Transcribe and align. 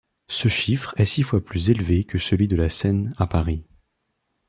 Ce 0.29 0.47
chiffre 0.47 0.95
est 0.97 1.05
six 1.05 1.21
fois 1.21 1.45
plus 1.45 1.69
élevé 1.69 2.05
que 2.05 2.17
celui 2.17 2.47
de 2.47 2.55
la 2.55 2.69
Seine 2.69 3.13
à 3.19 3.27
Paris. 3.27 3.67